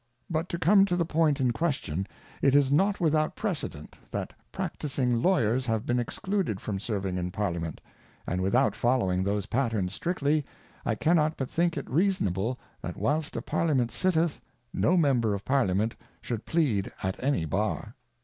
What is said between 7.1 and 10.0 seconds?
in Parliament; and, without following those Patterns